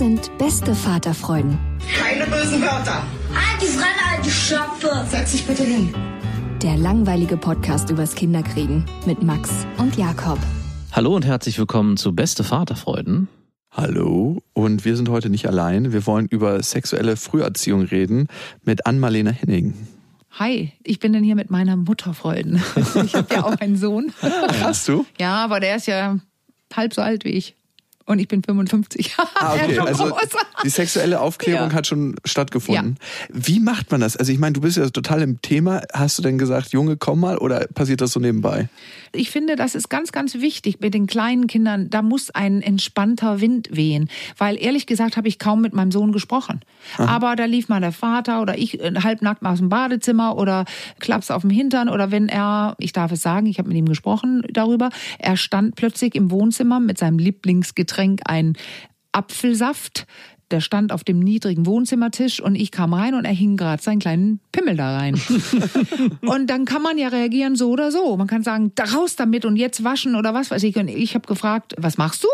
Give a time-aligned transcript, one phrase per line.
[0.00, 1.58] Sind beste Vaterfreuden.
[1.94, 3.04] Keine bösen Wörter.
[3.60, 5.06] Die Fremde, alte Schöpfe.
[5.10, 5.94] Setz dich bitte hin.
[6.62, 10.38] Der langweilige Podcast übers Kinderkriegen mit Max und Jakob.
[10.92, 13.28] Hallo und herzlich willkommen zu Beste Vaterfreuden.
[13.70, 15.92] Hallo und wir sind heute nicht allein.
[15.92, 18.28] Wir wollen über sexuelle Früherziehung reden
[18.64, 19.74] mit Ann-Marlene Henning.
[20.30, 22.62] Hi, ich bin denn hier mit meiner Mutterfreuden.
[23.04, 24.14] Ich habe ja auch einen Sohn.
[24.62, 25.04] Hast du?
[25.18, 26.16] Ja, aber der ist ja
[26.74, 27.54] halb so alt wie ich.
[28.10, 29.16] Und ich bin 55.
[29.34, 29.78] Ah, okay.
[29.78, 30.12] Also
[30.64, 31.74] die sexuelle Aufklärung Ja.
[31.74, 32.96] hat schon stattgefunden.
[33.32, 34.16] Wie macht man das?
[34.16, 35.82] Also ich meine, du bist ja total im Thema.
[35.94, 38.68] Hast du denn gesagt, Junge, komm mal oder passiert das so nebenbei?
[39.12, 41.88] Ich finde, das ist ganz, ganz wichtig mit den kleinen Kindern.
[41.90, 44.10] Da muss ein entspannter Wind wehen.
[44.36, 46.60] Weil ehrlich gesagt habe ich kaum mit meinem Sohn gesprochen.
[46.98, 50.64] Aber da lief mal der Vater oder ich äh, halbnackt aus dem Badezimmer oder
[50.98, 53.86] klaps auf dem Hintern oder wenn er, ich darf es sagen, ich habe mit ihm
[53.86, 58.56] gesprochen darüber, er stand plötzlich im Wohnzimmer mit seinem Lieblingsgetränk, ein
[59.12, 60.06] Apfelsaft.
[60.50, 64.00] Der stand auf dem niedrigen Wohnzimmertisch und ich kam rein und er hing gerade seinen
[64.00, 65.20] kleinen Pimmel da rein.
[66.22, 68.16] und dann kann man ja reagieren so oder so.
[68.16, 70.76] Man kann sagen, da raus damit und jetzt waschen oder was weiß ich.
[70.76, 72.28] Und ich habe gefragt, was machst du?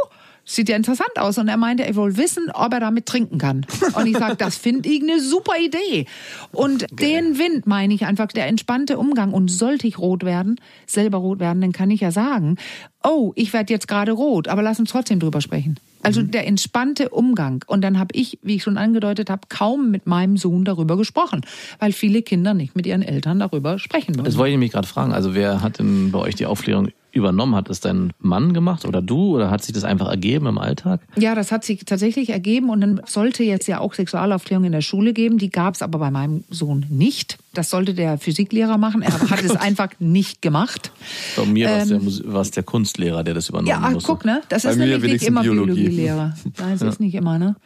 [0.48, 1.38] Sieht ja interessant aus.
[1.38, 3.66] Und er meinte, er will wissen, ob er damit trinken kann.
[3.94, 6.06] Und ich sage, das finde ich eine super Idee.
[6.52, 9.32] Und den Wind meine ich einfach, der entspannte Umgang.
[9.32, 12.58] Und sollte ich rot werden, selber rot werden, dann kann ich ja sagen,
[13.02, 15.78] oh, ich werde jetzt gerade rot, aber lass uns trotzdem drüber sprechen.
[16.02, 17.64] Also der entspannte Umgang.
[17.66, 21.40] Und dann habe ich, wie ich schon angedeutet habe, kaum mit meinem Sohn darüber gesprochen,
[21.80, 24.24] weil viele Kinder nicht mit ihren Eltern darüber sprechen wollen.
[24.24, 25.12] Das wollte ich mich gerade fragen.
[25.12, 27.54] Also wer hat denn bei euch die Aufklärung übernommen?
[27.56, 29.34] Hat das dein Mann gemacht oder du?
[29.34, 31.00] Oder hat sich das einfach ergeben im Alltag?
[31.18, 34.80] Ja, das hat sich tatsächlich ergeben und dann sollte jetzt ja auch Sexualaufklärung in der
[34.82, 35.38] Schule geben.
[35.38, 37.38] Die gab es aber bei meinem Sohn nicht.
[37.54, 39.02] Das sollte der Physiklehrer machen.
[39.02, 40.92] Er hat es einfach nicht gemacht.
[41.36, 43.92] Bei mir war es der, Ähm, war es der Kunstlehrer, der das übernommen Ja, ach,
[43.92, 44.06] musste.
[44.12, 44.42] guck, ne?
[44.48, 45.72] Das Bei ist mir nämlich nicht immer Biologie.
[45.74, 46.34] Biologielehrer.
[46.58, 47.56] Nein, es ist nicht immer, ne?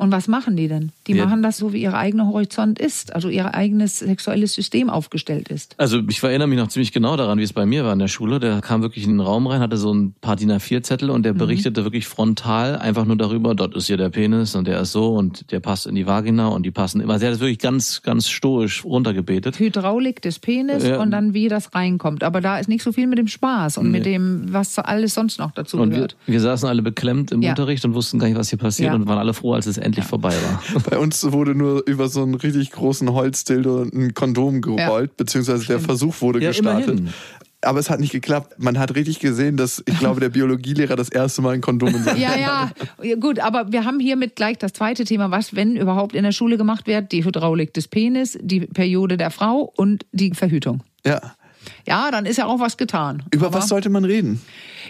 [0.00, 0.92] Und was machen die denn?
[1.06, 1.24] Die Ja.
[1.26, 5.74] machen das so, wie ihr eigener Horizont ist, also ihr eigenes sexuelles System aufgestellt ist.
[5.76, 8.08] Also ich erinnere mich noch ziemlich genau daran, wie es bei mir war in der
[8.08, 8.40] Schule.
[8.40, 11.34] Der kam wirklich in den Raum rein, hatte so ein paar DIN A4-Zettel und der
[11.34, 15.14] berichtete wirklich frontal einfach nur darüber, dort ist hier der Penis und der ist so
[15.14, 17.12] und der passt in die Vagina und die passen immer.
[17.14, 19.58] Also er hat das wirklich ganz, ganz stoisch runtergebetet.
[19.58, 21.00] Hydraulik des Penis Ja.
[21.00, 22.24] und dann wie das reinkommt.
[22.24, 24.12] Aber da ist nicht so viel mit dem Spaß und mit Nee.
[24.12, 26.16] dem, was alles sonst noch dazu Und wir, gehört.
[26.26, 27.50] wir saßen alle beklemmt im Ja.
[27.50, 30.04] Unterricht und wussten gar nicht, was hier passiert und waren alle froh, als es endlich
[30.06, 30.82] vorbei war.
[30.90, 35.80] Bei uns wurde nur über so einen richtig großen Holzdildo ein Kondom gerollt, beziehungsweise der
[35.80, 36.98] Versuch wurde Ja, gestartet.
[37.00, 37.12] immerhin.
[37.62, 38.54] Aber es hat nicht geklappt.
[38.58, 42.02] Man hat richtig gesehen, dass, ich glaube, der Biologielehrer das erste Mal ein Kondom in
[42.04, 42.70] seinem Ja, ja,
[43.02, 46.32] Ja, gut, aber wir haben hiermit gleich das zweite Thema, was, wenn überhaupt in der
[46.32, 50.82] Schule gemacht wird, die Hydraulik des Penis, die Periode der Frau und die Verhütung.
[51.04, 51.20] Ja.
[51.86, 53.22] Ja, dann ist ja auch was getan.
[53.32, 54.40] Über Aber was sollte man reden?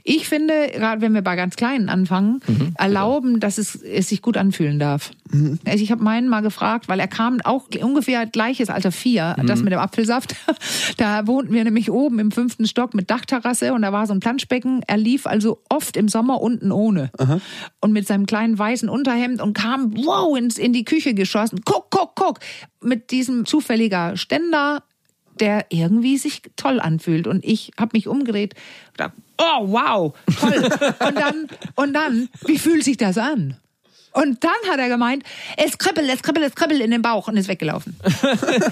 [0.05, 2.41] Ich finde, gerade wenn wir bei ganz Kleinen anfangen,
[2.77, 5.11] erlauben, dass es, es sich gut anfühlen darf.
[5.67, 9.63] Also ich habe meinen mal gefragt, weil er kam auch ungefähr gleiches Alter vier, das
[9.63, 10.37] mit dem Apfelsaft.
[10.97, 14.21] Da wohnten wir nämlich oben im fünften Stock mit Dachterrasse und da war so ein
[14.21, 14.83] Planschbecken.
[14.87, 17.11] Er lief also oft im Sommer unten ohne
[17.81, 21.61] und mit seinem kleinen weißen Unterhemd und kam wow ins, in die Küche geschossen.
[21.65, 22.41] Guck, guck, guck,
[22.83, 24.83] mit diesem zufälliger Ständer
[25.41, 27.27] der irgendwie sich toll anfühlt.
[27.27, 28.55] Und ich habe mich umgedreht
[28.89, 30.65] und gedacht, oh wow, toll.
[31.09, 33.57] und dann, und dann, wie fühlt sich das an?
[34.13, 35.23] Und dann hat er gemeint,
[35.57, 37.97] es kribbelt, es kribbelt, es kribbelt in den Bauch und ist weggelaufen.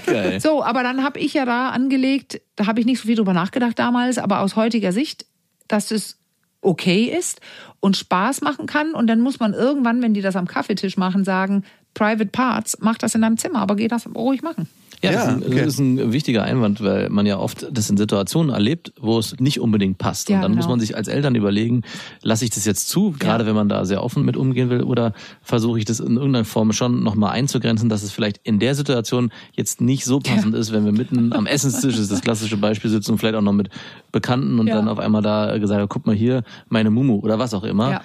[0.05, 0.41] Geil.
[0.41, 3.33] So, aber dann habe ich ja da angelegt, da habe ich nicht so viel drüber
[3.33, 5.25] nachgedacht damals, aber aus heutiger Sicht,
[5.67, 6.17] dass es
[6.61, 7.39] okay ist
[7.79, 8.93] und Spaß machen kann.
[8.93, 11.63] Und dann muss man irgendwann, wenn die das am Kaffeetisch machen, sagen,
[11.93, 14.67] Private Parts, mach das in deinem Zimmer, aber geh das ruhig machen.
[15.01, 15.55] Ja, Ja, das, ist ein, okay.
[15.59, 19.39] das ist ein wichtiger Einwand, weil man ja oft das in Situationen erlebt, wo es
[19.39, 20.29] nicht unbedingt passt.
[20.29, 20.63] Ja, und dann genau.
[20.63, 21.83] muss man sich als Eltern überlegen,
[22.21, 25.13] lasse ich das jetzt zu, gerade wenn man da sehr offen mit umgehen will, oder
[25.41, 29.31] versuche ich das in irgendeiner Form schon nochmal einzugrenzen, dass es vielleicht in der Situation
[29.53, 32.89] jetzt nicht so passend ist, wenn wir mitten am Essenstisch, das ist das klassische Beispiel,
[32.91, 33.69] sitzen und vielleicht auch noch mit
[34.11, 34.75] Bekannten und Ja.
[34.75, 38.01] dann auf einmal da gesagt, guck mal hier, meine Mumu oder was auch immer.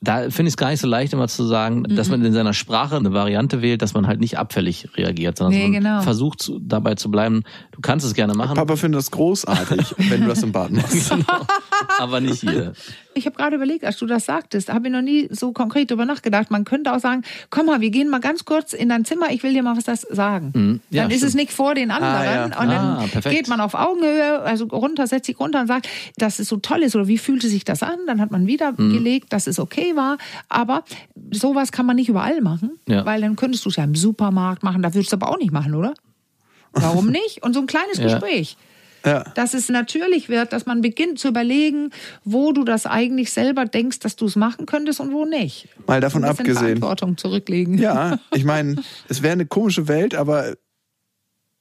[0.00, 1.96] Da finde ich es gar nicht so leicht, immer zu sagen, Mhm.
[1.96, 5.54] dass man in seiner Sprache eine Variante wählt, dass man halt nicht abfällig reagiert, sondern
[5.58, 6.02] Nee, man genau.
[6.02, 7.42] versucht zu, dabei zu bleiben.
[7.72, 11.12] Du kannst es gerne machen, Papa findet das großartig, wenn du das im Bad machst.
[11.98, 12.74] aber nicht hier.
[13.14, 16.04] Ich habe gerade überlegt, als du das sagtest, habe ich noch nie so konkret darüber
[16.04, 16.50] nachgedacht.
[16.50, 19.42] Man könnte auch sagen, komm mal, wir gehen mal ganz kurz in dein Zimmer, ich
[19.42, 20.52] will dir mal was das sagen.
[20.54, 20.80] Mhm.
[20.90, 22.44] Ja, dann ist es nicht vor den anderen Ah, ja.
[22.44, 23.34] und dann Ah, perfekt.
[23.34, 26.82] geht man auf Augenhöhe, also runter, setzt sich runter und sagt, dass es so toll
[26.82, 27.98] ist oder wie fühlte sich das an?
[28.06, 28.92] Dann hat man wieder Mhm.
[28.92, 30.18] gelegt, dass es okay war.
[30.48, 30.84] Aber
[31.32, 33.04] sowas kann man nicht überall machen, Ja.
[33.04, 35.52] weil dann könntest du es ja im Supermarkt machen, da würdest du aber auch nicht
[35.52, 35.94] machen, oder?
[36.72, 37.42] Warum nicht?
[37.42, 37.98] Und so ein kleines.
[37.98, 38.56] Gespräch Ja.
[39.02, 41.90] Dass es natürlich wird, dass man beginnt zu überlegen,
[42.24, 45.68] wo du das eigentlich selber denkst, dass du es machen könntest und wo nicht.
[45.86, 46.56] Mal davon abgesehen.
[46.56, 47.78] Verantwortung zurücklegen.
[47.78, 48.76] Ja, ich meine,
[49.08, 50.54] es wäre eine komische Welt, aber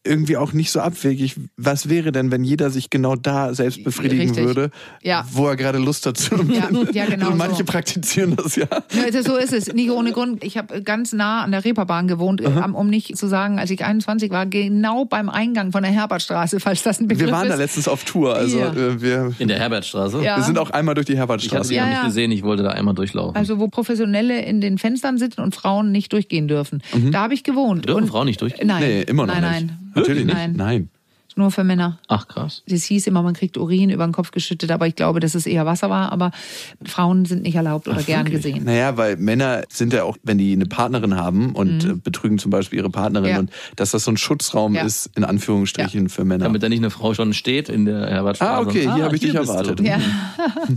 [0.05, 1.35] irgendwie auch nicht so abwegig.
[1.57, 4.45] Was wäre denn, wenn jeder sich genau da selbst befriedigen Richtig.
[4.45, 4.71] würde,
[5.03, 5.25] Ja.
[5.33, 7.63] wo er gerade Lust dazu Ja, ja, genau Und manche so.
[7.65, 8.67] praktizieren das ja.
[8.71, 9.73] Ja, also so ist es.
[9.73, 10.43] Nicht ohne Grund.
[10.45, 13.83] Ich habe ganz nah an der Reeperbahn gewohnt, am- um nicht zu sagen, als ich
[13.83, 17.55] 21 war, genau beim Eingang von der Herbertstraße, falls das ein Begriff Wir waren da
[17.55, 17.59] ist.
[17.59, 18.71] letztens auf Tour, also Ja.
[18.73, 20.23] äh, wir, In der Herbertstraße.
[20.23, 20.37] Ja.
[20.37, 21.67] wir sind auch einmal durch die Ich hatte Herbertstraße.
[21.69, 23.35] sie Ja, nicht gesehen, ich wollte da einmal durchlaufen.
[23.35, 26.81] Also wo Professionelle in den Fenstern sitzen und Frauen nicht durchgehen dürfen.
[27.11, 27.89] Da habe ich gewohnt.
[27.89, 28.67] Dürfen und Frauen nicht durchgehen?
[28.67, 29.73] Nein, Nee, immer noch nein, nicht.
[29.95, 29.96] nein.
[29.97, 30.35] Natürlich nicht.
[30.35, 30.53] Nein.
[30.53, 30.89] Nein.
[31.37, 31.99] Nur für Männer.
[32.07, 32.63] Ach krass.
[32.67, 35.45] Das hieß immer, man kriegt Urin über den Kopf geschüttet, aber ich glaube, dass es
[35.45, 36.11] eher Wasser war.
[36.11, 36.31] Aber
[36.83, 38.63] Frauen sind nicht erlaubt oder gern gesehen.
[38.65, 42.49] Naja, weil Männer sind ja auch, wenn die eine Partnerin haben und äh, betrügen zum
[42.51, 43.33] Beispiel ihre Partnerin Mhm.
[43.33, 43.39] Ja.
[43.39, 44.81] und dass das so ein Schutzraum Ja.
[44.83, 46.45] ist, in Anführungsstrichen, für Männer.
[46.45, 48.51] Damit da nicht eine Frau schon steht in der Herbertstraße.
[48.51, 49.79] Ah, okay, hier habe ich dich erwartet.
[49.81, 49.99] Ja.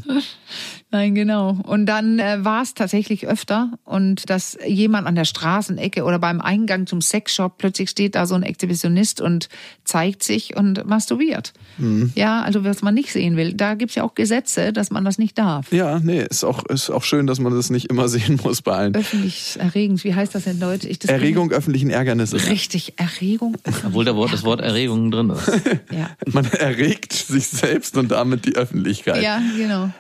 [0.93, 1.57] Nein, genau.
[1.63, 6.41] Und dann äh, war es tatsächlich öfter und dass jemand an der Straßenecke oder beim
[6.41, 9.49] Eingang zum Sexshop plötzlich steht da so ein Exhibitionist und
[9.85, 11.53] zeigt sich und masturbiert.
[11.79, 12.13] Mhm.
[12.15, 13.55] Ja, also was man nicht sehen will.
[13.55, 15.73] Da gibt's ja auch Gesetze, dass man das nicht darf.
[15.73, 18.73] Ja, nee, ist auch, ist auch schön, dass man das nicht immer sehen muss bei
[18.73, 18.95] allen.
[18.95, 20.85] Öffentlich erregend, wie heißt das in Deutsch?
[20.85, 22.49] Ich, das Erregung öffentlichen Ärgernisses.
[22.49, 23.57] Richtig, Erregung.
[23.87, 25.51] Obwohl da Wort, das Wort Erregung drin ist.
[25.91, 29.23] Ja, Man erregt sich selbst und damit die Öffentlichkeit.
[29.23, 29.91] ja genau.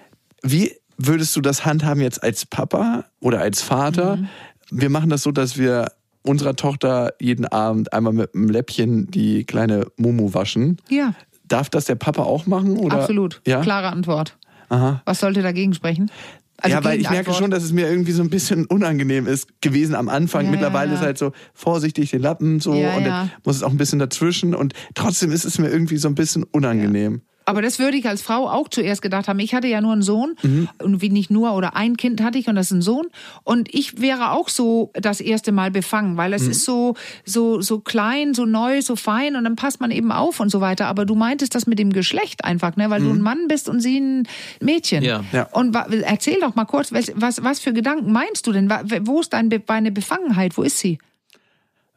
[0.42, 4.16] Wie würdest du das handhaben jetzt als Papa oder als Vater?
[4.16, 4.28] Mhm.
[4.70, 5.90] Wir machen das so, dass wir
[6.22, 10.78] unserer Tochter jeden Abend einmal mit einem Läppchen die kleine Mumu waschen.
[10.88, 11.14] Ja,
[11.50, 12.78] Darf das der Papa auch machen?
[12.78, 13.00] Oder?
[13.00, 13.42] absolut.
[13.44, 13.60] Ja?
[13.60, 14.38] Klare Antwort.
[14.68, 15.02] Aha.
[15.04, 16.10] Was sollte dagegen sprechen?
[16.58, 19.60] Also ja, weil ich merke schon, dass es mir irgendwie so ein bisschen unangenehm ist
[19.60, 20.44] gewesen am Anfang.
[20.44, 23.62] Ja, Mittlerweile ja, ist halt so vorsichtig den Lappen so Ja, und dann muss es
[23.62, 27.22] auch ein bisschen dazwischen und trotzdem ist es mir irgendwie so ein bisschen unangenehm.
[27.50, 29.38] Aber das würde ich als Frau auch zuerst gedacht haben.
[29.40, 30.68] Ich hatte ja nur einen Sohn Mhm.
[30.82, 33.06] und wie nicht nur oder ein Kind hatte ich und das ist ein Sohn
[33.44, 36.34] und ich wäre auch so das erste Mal befangen, weil Mhm.
[36.36, 36.94] es ist so
[37.24, 40.60] so so klein, so neu, so fein und dann passt man eben auf und so
[40.60, 40.86] weiter.
[40.86, 43.80] Aber du meintest das mit dem Geschlecht einfach, ne, weil du ein Mann bist und
[43.80, 44.28] sie ein
[44.60, 45.02] Mädchen.
[45.02, 45.18] Ja.
[45.18, 45.24] Mhm.
[45.32, 45.48] Ja.
[45.52, 48.70] Und erzähl doch mal kurz, was was, was für Gedanken meinst du denn?
[49.02, 50.56] Wo ist deine Befangenheit?
[50.56, 50.98] Wo ist sie?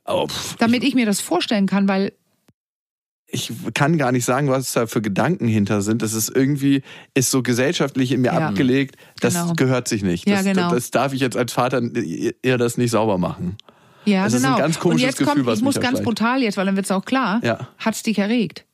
[0.05, 0.27] Oh,
[0.59, 2.11] Damit ich mir das vorstellen kann, weil
[3.33, 6.01] ich kann gar nicht sagen, was da für Gedanken hinter sind.
[6.03, 6.83] Das ist irgendwie,
[7.15, 8.47] ist so gesellschaftlich in mir Ja.
[8.49, 9.53] abgelegt, das Genau.
[9.53, 10.27] gehört sich nicht.
[10.29, 10.71] Ja, Das, genau.
[10.73, 11.81] das darf ich jetzt als Vater
[12.43, 13.57] eher das nicht sauber machen.
[14.05, 14.57] Ja, Das ist ein genau.
[14.59, 16.91] ganz und komisches jetzt Gefühl, kommt, was ich muss ganz brutal jetzt, weil dann wird's
[16.91, 17.39] auch klar.
[17.43, 17.67] Ja.
[17.79, 18.65] Hat's dich erregt?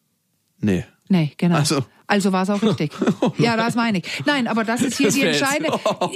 [0.59, 0.83] Nee.
[1.09, 1.55] Nee, genau.
[1.55, 2.91] Also- Also war es auch richtig.
[3.37, 4.05] ja, das meine ich.
[4.25, 5.71] Nein, aber das ist hier Das die entscheidende.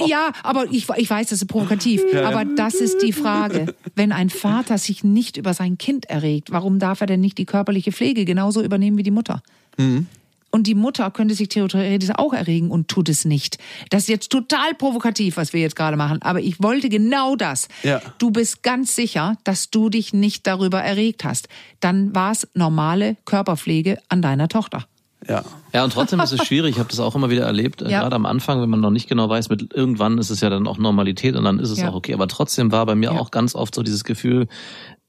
[0.08, 2.02] Ja, aber ich, ich weiß, das ist provokativ.
[2.26, 3.76] Aber das ist die Frage.
[3.96, 7.46] Wenn ein Vater sich nicht über sein Kind erregt, warum darf er denn nicht die
[7.46, 9.44] körperliche Pflege genauso übernehmen wie die Mutter?
[9.78, 10.08] Mhm.
[10.56, 13.58] Und die Mutter könnte sich theoretisch auch erregen und tut es nicht.
[13.90, 16.22] Das ist jetzt total provokativ, was wir jetzt gerade machen.
[16.22, 17.68] Aber ich wollte genau das.
[17.82, 18.02] Ja.
[18.20, 21.48] Du bist ganz sicher, dass du dich nicht darüber erregt hast.
[21.80, 24.86] Dann war es normale Körperpflege an deiner Tochter.
[25.28, 25.44] Ja.
[25.74, 26.72] Ja, und trotzdem ist es schwierig.
[26.76, 27.82] Ich habe das auch immer wieder erlebt.
[27.82, 28.02] Ja.
[28.02, 30.68] Gerade am Anfang, wenn man noch nicht genau weiß, mit irgendwann ist es ja dann
[30.68, 31.90] auch Normalität und dann ist es Ja.
[31.90, 32.14] auch okay.
[32.14, 33.20] Aber trotzdem war bei mir Ja.
[33.20, 34.48] auch ganz oft so dieses Gefühl,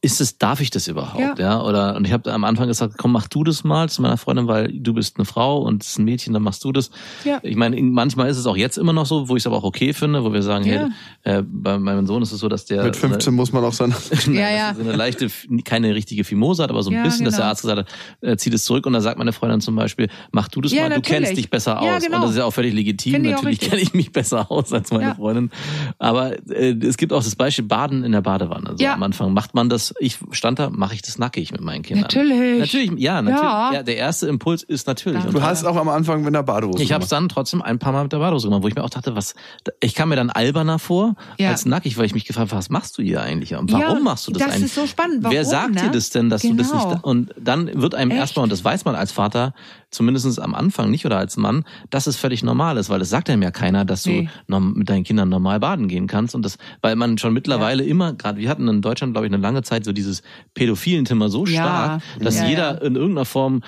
[0.05, 1.39] ist es, darf ich das überhaupt?
[1.39, 1.45] Ja.
[1.57, 1.63] Ja.
[1.63, 4.47] Oder und ich habe am Anfang gesagt, komm, mach du das mal zu meiner Freundin,
[4.47, 6.91] weil du bist eine Frau und es ist ein Mädchen, dann machst du das.
[7.25, 7.41] Ja.
[7.43, 9.65] Ich meine, manchmal ist es auch jetzt immer noch so, wo ich es aber auch
[9.65, 10.89] okay finde, wo wir sagen, Ja.
[11.23, 13.73] hey, äh, bei meinem Sohn ist es so, dass der Mit 15 muss man auch
[13.73, 13.95] sein.
[14.27, 14.69] Nein, Ja, ja.
[14.79, 15.29] eine leichte,
[15.65, 17.51] keine richtige Fimose hat, aber so ein Ja, bisschen, dass der genau.
[17.51, 17.89] Arzt gesagt hat,
[18.21, 20.83] äh, zieh das zurück und dann sagt meine Freundin zum Beispiel, mach du das Ja,
[20.83, 21.25] mal, du natürlich.
[21.25, 21.87] kennst dich besser aus.
[21.87, 22.17] Ja, genau.
[22.17, 23.23] Und das ist ja auch völlig legitim.
[23.23, 25.15] Natürlich kenne ich mich besser aus als meine Ja.
[25.15, 25.51] Freundin.
[25.99, 28.69] Aber äh, es gibt auch das Beispiel Baden in der Badewanne.
[28.71, 28.95] Also Ja.
[28.95, 32.03] am Anfang macht man das ich stand da, mache ich das nackig mit meinen Kindern.
[32.03, 32.59] Natürlich.
[32.61, 33.43] Natürlich, ja, natürlich.
[33.43, 33.73] Ja.
[33.73, 33.83] Ja.
[33.83, 35.21] der erste Impuls ist natürlich.
[35.23, 35.29] Ja.
[35.29, 37.79] Und Du hast auch am Anfang mit einer Badehose ich habe es dann trotzdem ein
[37.79, 39.35] paar Mal mit der Badehose gemacht, wo ich mir auch dachte, was,
[39.81, 41.51] ich kam mir dann alberner vor Ja.
[41.51, 43.55] als nackig, weil ich mich gefragt habe, was machst du hier eigentlich?
[43.55, 44.65] Und warum Ja, machst du das, das eigentlich?
[44.67, 45.19] ist so spannend.
[45.23, 45.81] Wer Warum, sagt ne?
[45.83, 46.91] dir das denn, dass du das Genau.
[46.95, 48.21] nicht, und dann wird einem Echt?
[48.21, 49.55] erstmal, und das weiß man als Vater,
[49.95, 53.31] zumindest am Anfang nicht oder als Mann, dass es völlig normal ist, weil es sagt
[53.31, 54.29] einem ja keiner, dass du Nee.
[54.47, 58.13] norm- mit deinen Kindern normal baden gehen kannst und das, weil man schon mittlerweile immer,
[58.15, 60.23] gerade wir hatten in Deutschland, glaube ich, eine lange Zeit so dieses
[60.55, 61.53] pädophilen Thema so Ja.
[61.63, 63.63] stark, dass Ja, jeder in irgendeiner Form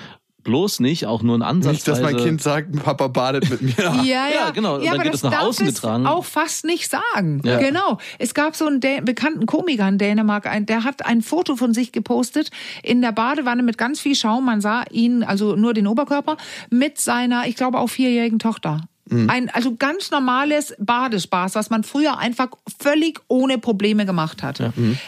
[0.47, 1.73] bloß nicht, auch nur ein Ansatz.
[1.73, 3.73] Nicht, dass mein Kind sagt, Papa badet mit mir.
[3.77, 4.75] Ja, ja, Ja, genau.
[4.75, 6.07] Und Ja, dann aber geht das es nach darf außen es getragen.
[6.07, 7.41] auch fast nicht sagen.
[7.43, 7.59] Ja.
[7.59, 7.99] Genau.
[8.17, 11.73] Es gab so einen Dä bekannten Komiker in Dänemark, ein, der hat ein Foto von
[11.73, 12.49] sich gepostet
[12.81, 14.45] in der Badewanne mit ganz viel Schaum.
[14.45, 16.37] Man sah ihn, also nur den Oberkörper,
[16.69, 18.81] mit seiner, ich glaube, auch vierjährigen Tochter.
[19.09, 24.59] Ein also ganz normales Badespaß, was man früher einfach völlig ohne Probleme gemacht hat.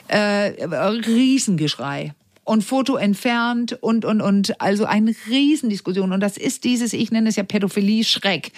[0.07, 2.13] Äh, Riesengeschrei.
[2.49, 6.11] Und Foto entfernt und, und, und, also eine Riesendiskussion.
[6.11, 8.53] Und das ist dieses, ich nenne es ja Pädophilie, Schreck.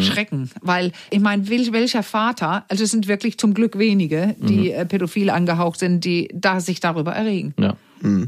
[0.00, 0.50] Schrecken.
[0.62, 4.84] Weil, ich meine, wel, welcher Vater, also es sind wirklich zum Glück wenige, die äh,
[4.84, 7.54] pädophil angehaucht sind, die da sich darüber erregen.
[7.56, 7.76] Ja.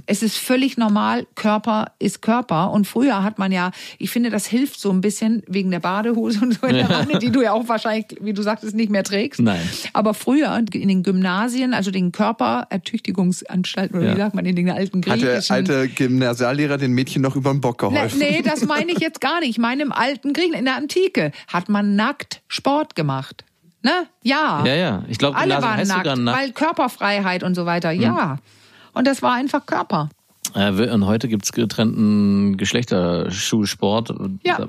[0.06, 2.70] Es ist völlig normal, Körper ist Körper.
[2.72, 6.40] Und früher hat man ja, ich finde, das hilft so ein bisschen wegen der Badehose
[6.40, 9.04] und so in der Wanne, die du ja auch wahrscheinlich, wie du sagtest, nicht mehr
[9.04, 9.40] trägst.
[9.40, 9.60] Nein.
[9.92, 14.14] Aber früher in den Gymnasien, also den Körperertüchtigungsanstalten, oder Ja.
[14.14, 15.52] wie sagt man in den alten Hat der griechischen...
[15.54, 18.18] alte Gymnasiallehrer den Mädchen noch über den Bock Ne, geholfen?
[18.18, 19.50] nee, das meine ich jetzt gar nicht.
[19.50, 23.44] Ich meine, im alten Griechenland, in der Antike, hat man nackt Sport gemacht.
[23.82, 23.92] Ne?
[24.22, 24.64] Ja.
[24.66, 25.04] Ja, ja.
[25.08, 26.38] Ich glaube, Alle waren nackt, nackt.
[26.38, 27.92] weil Körperfreiheit und so weiter.
[27.92, 28.38] Ja.
[28.98, 30.08] Und das war einfach Körper.
[30.54, 34.12] Äh, und heute gibt's getrennten Geschlechterschulsport.
[34.42, 34.66] Ja.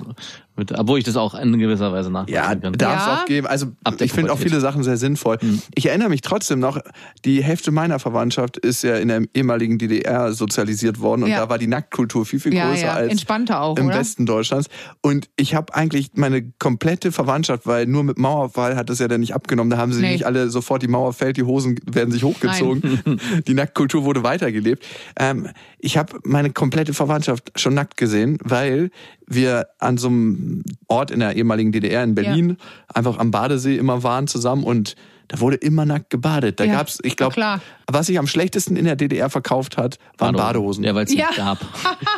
[0.60, 2.72] Mit, obwohl ich das auch in gewisser Weise Ja, nachvollziehen kann.
[2.74, 3.14] darf es Ja.
[3.20, 3.46] auch geben.
[3.46, 3.66] Also
[3.98, 5.38] ich finde auch viele Sachen sehr sinnvoll.
[5.74, 6.78] Ich erinnere mich trotzdem noch,
[7.24, 11.38] die Hälfte meiner Verwandtschaft ist ja in der ehemaligen DDR sozialisiert worden und Ja.
[11.38, 12.92] da war die Nacktkultur viel, viel Ja, größer ja.
[12.92, 13.98] als Entspannter auch, im oder?
[13.98, 14.68] Westen Deutschlands.
[15.00, 19.20] Und ich habe eigentlich meine komplette Verwandtschaft, weil nur mit Mauerfall hat das ja dann
[19.20, 19.70] nicht abgenommen.
[19.70, 20.12] Da haben sie Nee.
[20.12, 23.00] nicht alle sofort, die Mauer fällt, die Hosen werden sich hochgezogen.
[23.46, 24.84] die Nacktkultur wurde weitergelebt.
[25.18, 25.48] Ähm,
[25.78, 28.90] ich habe meine komplette Verwandtschaft schon nackt gesehen, weil
[29.30, 32.56] wir an so einem Ort in der ehemaligen DDR in Berlin
[32.92, 34.96] einfach am Badesee immer waren zusammen und
[35.28, 36.58] da wurde immer nackt gebadet.
[36.58, 37.60] Da Ja, gab's, ich glaube, klar.
[37.92, 40.84] Was sich am schlechtesten in der DDR verkauft hat, waren Badehosen.
[40.84, 41.28] Ja, weil es Ja.
[41.28, 41.58] nicht gab.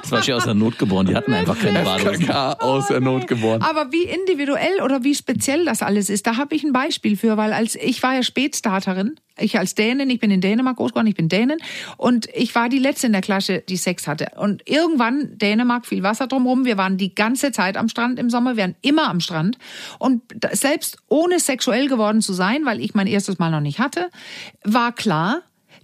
[0.02, 1.06] Das war schon aus der Not geboren.
[1.06, 2.22] Die hatten einfach keine Badehosen.
[2.24, 3.62] FKK aus der Not geboren.
[3.62, 7.36] Aber wie individuell oder wie speziell das alles ist, da habe ich ein Beispiel für,
[7.36, 11.06] weil als ich war ja Spätstarterin, ich als Dänin, ich bin in Dänemark groß geworden,
[11.06, 11.56] ich bin Dänin
[11.96, 14.26] und ich war die letzte in der Klasse, die Sex hatte.
[14.36, 18.56] Und irgendwann Dänemark viel Wasser drumherum, wir waren die ganze Zeit am Strand im Sommer,
[18.56, 19.56] wir waren immer am Strand
[19.98, 24.10] und selbst ohne sexuell geworden zu sein, weil ich mein erstes Mal noch nicht hatte,
[24.64, 25.40] war klar,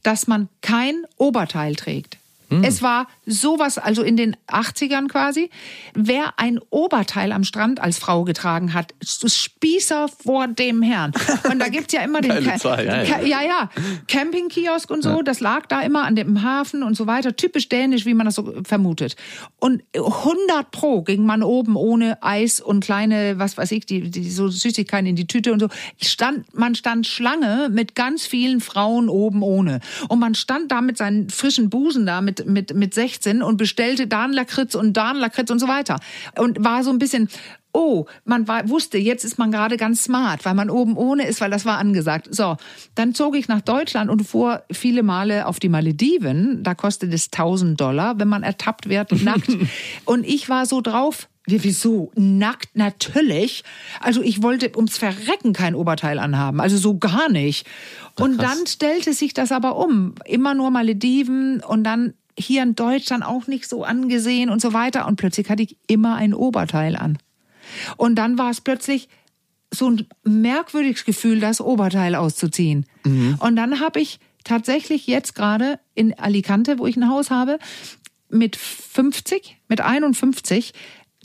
[0.08, 2.16] dass man kein Oberteil trägt.
[2.62, 5.50] Es war sowas, also in den 80ern quasi.
[5.94, 11.12] Wer ein Oberteil am Strand als Frau getragen hat, Spießer vor dem Herrn.
[11.50, 12.86] Und da gibt's ja immer den Ca- Zeit.
[13.06, 13.70] Ca- ja, ja,
[14.08, 17.36] Campingkiosk und so, das lag da immer an dem Hafen und so weiter.
[17.36, 19.16] Typisch dänisch, wie man das so vermutet.
[19.60, 24.30] Und 100 pro ging man oben ohne Eis und kleine, was weiß ich, die, die
[24.30, 25.68] so Süßigkeiten in die Tüte und so.
[26.00, 29.80] Stand, man stand Schlange mit ganz vielen Frauen oben ohne.
[30.08, 34.06] Und man stand da mit seinen frischen Busen da mit, mit, mit 16 und bestellte
[34.06, 36.00] da einen Lakritz und da einen Lakritz und so weiter.
[36.36, 37.28] Und war so ein bisschen,
[37.72, 41.40] oh, man war, wusste, jetzt ist man gerade ganz smart, weil man oben ohne ist,
[41.40, 42.28] weil das war angesagt.
[42.30, 42.56] So,
[42.94, 46.62] dann zog ich nach Deutschland und fuhr viele Male auf die Malediven.
[46.62, 49.50] Da kostet es 1000 Dollar, wenn man ertappt wird, nackt.
[50.04, 52.10] und ich war so drauf, wie, wieso?
[52.14, 52.76] Nackt?
[52.76, 53.64] Natürlich.
[54.00, 56.60] Also ich wollte ums Verrecken kein Oberteil anhaben.
[56.60, 57.66] Also so gar nicht.
[58.20, 60.14] Und dann stellte sich das aber um.
[60.26, 65.06] Immer nur Malediven und dann hier in Deutschland auch nicht so angesehen und so weiter.
[65.06, 67.18] Und plötzlich hatte ich immer ein Oberteil an.
[67.96, 69.08] Und dann war es plötzlich
[69.72, 72.86] so ein merkwürdiges Gefühl, das Oberteil auszuziehen.
[73.40, 77.58] Und dann habe ich tatsächlich jetzt gerade in Alicante, wo ich ein Haus habe,
[78.30, 80.72] mit 50, mit 51,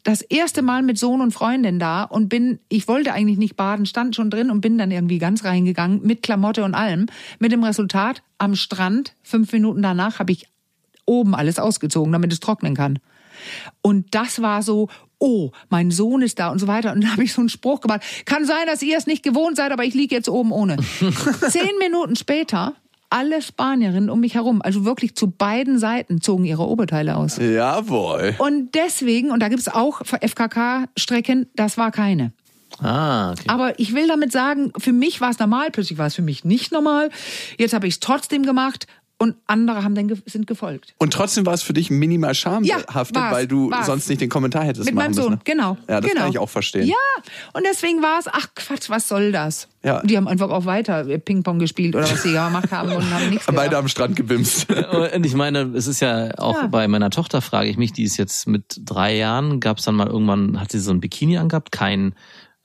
[0.03, 3.85] das erste Mal mit Sohn und Freundin da und bin, ich wollte eigentlich nicht baden,
[3.85, 7.05] stand schon drin und bin dann irgendwie ganz reingegangen mit Klamotte und allem.
[7.39, 10.47] Mit dem Resultat, am Strand, fünf Minuten danach, habe ich
[11.05, 12.99] oben alles ausgezogen, damit es trocknen kann.
[13.81, 16.93] Und das war so, oh, mein Sohn ist da und so weiter.
[16.93, 18.01] Und dann habe ich so einen Spruch gemacht.
[18.25, 20.77] Kann sein, dass ihr es nicht gewohnt seid, aber ich liege jetzt oben ohne.
[21.49, 22.75] Zehn Minuten später,
[23.09, 27.37] alle Spanierinnen um mich herum, also wirklich zu beiden Seiten, zogen ihre Oberteile aus.
[27.37, 28.35] Jawohl.
[28.39, 32.33] Und deswegen, und da gibt's auch FKK-Strecken, das war keine.
[32.79, 33.43] Ah, okay.
[33.47, 36.43] Aber ich will damit sagen, für mich war es normal, plötzlich war es für mich
[36.43, 37.11] nicht normal.
[37.59, 38.87] Jetzt habe ich es trotzdem gemacht
[39.23, 40.93] und andere haben dann ge sind gefolgt.
[40.97, 43.85] Und trotzdem war es für dich minimal schambehaftet, war's, weil du war's.
[43.85, 45.41] sonst nicht den Kommentar hättest Mit machen meinem Sohn, müssen.
[45.45, 45.77] genau.
[45.87, 46.21] Ja, das genau.
[46.23, 46.85] kann ich auch verstehen.
[46.87, 46.95] Ja,
[47.53, 49.67] und deswegen war es, ach Quatsch, was soll das?
[49.83, 49.99] Ja.
[50.01, 53.29] Und die haben einfach auch weiter Ping-Pong gespielt oder was sie gemacht haben und haben
[53.29, 53.75] nichts Beide gesagt.
[53.75, 54.67] am Strand gebimst.
[54.71, 56.67] Und ich meine, es ist ja auch Ja.
[56.67, 59.95] bei meiner Tochter, frage ich mich, die ist jetzt mit drei Jahren, gab es dann
[59.95, 62.13] mal irgendwann, hat sie so ein Bikini angehabt, kein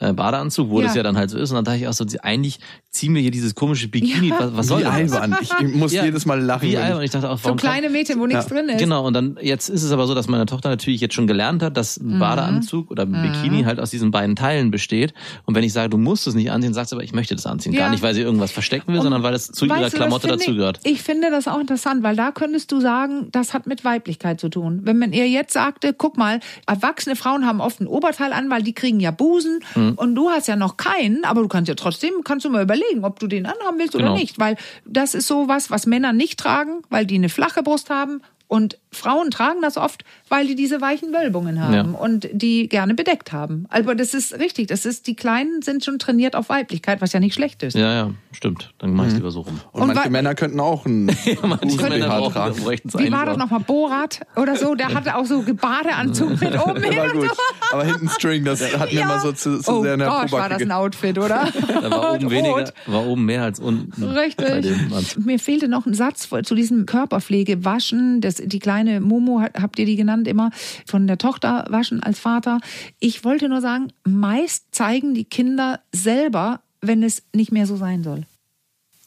[0.01, 0.87] äh, Badeanzug, wo Ja.
[0.87, 1.51] das ja dann halt so ist.
[1.51, 4.37] Und dann dachte ich auch so, sie- eigentlich ziehen wir hier dieses komische Bikini, Ja.
[4.39, 4.93] was, was soll Wie das?
[5.13, 5.37] albern.
[5.41, 6.69] Ich, ich muss Ja, jedes Mal lachen.
[6.69, 7.03] Wie albern.
[7.03, 8.79] ich- dachte auch, So warum kleine Mädchen, wo nichts drin ist.
[8.79, 11.63] Genau, und dann jetzt ist es aber so, dass meine Tochter natürlich jetzt schon gelernt
[11.63, 12.15] hat, dass Mhm.
[12.15, 15.15] ein Badeanzug oder ein Bikini halt aus diesen beiden Teilen besteht.
[15.47, 17.47] Und wenn ich sage, du musst es nicht anziehen, sagt sie aber, ich möchte das
[17.47, 17.73] anziehen.
[17.73, 17.81] Ja.
[17.81, 19.93] Gar nicht, weil sie irgendwas verstecken will, Und sondern weil es zu ihrer du, das
[19.95, 20.81] Klamotte finde dazugehört.
[20.85, 24.41] Ich, ich finde das auch interessant, weil da könntest du sagen, das hat mit Weiblichkeit
[24.41, 24.81] zu tun.
[24.85, 28.63] Wenn man ihr jetzt sagte, guck mal, erwachsene Frauen haben oft ein Oberteil an, weil
[28.63, 29.88] die kriegen ja Busen Mhm.
[29.97, 33.05] Und du hast ja noch keinen, aber du kannst ja trotzdem, kannst du mal überlegen,
[33.05, 34.13] ob du den anhaben willst Genau.
[34.13, 37.63] oder nicht, weil das ist so was, was Männer nicht tragen, weil die eine flache
[37.63, 41.83] Brust haben und Frauen tragen das oft, weil die diese weichen Wölbungen haben Ja.
[41.83, 43.67] und die gerne bedeckt haben.
[43.69, 47.21] Aber das ist richtig, das ist, die Kleinen sind schon trainiert auf Weiblichkeit, was ja
[47.21, 47.75] nicht schlecht ist.
[47.77, 48.73] Ja, ja, stimmt.
[48.79, 49.19] Dann mache ich Mhm.
[49.19, 49.61] lieber so rum.
[49.73, 51.07] Und, Und manche Männer könnten auch einen
[51.43, 52.57] Manche Männer brauchen- tragen.
[52.97, 53.61] Wie war das nochmal?
[53.61, 54.75] Borat oder so?
[54.75, 57.29] Der hatte auch so Badeanzug mit oben hin und so.
[57.73, 60.33] Aber hinten String, das hat mir immer so zu, zu oh sehr in der Gott,
[60.33, 61.49] war das ein Outfit, oder?
[61.69, 64.03] Da war oben weniger, war oben mehr als unten.
[64.03, 64.75] Richtig.
[65.19, 68.21] Mir fehlte noch ein Satz zu diesem Körperpflege, Waschen.
[68.23, 70.51] Das, die kleine Momo, habt ihr die genannt immer,
[70.87, 72.61] von der Tochter waschen als Vater.
[72.99, 78.03] Ich wollte nur sagen, meist zeigen die Kinder selber, wenn es nicht mehr so sein
[78.03, 78.25] soll.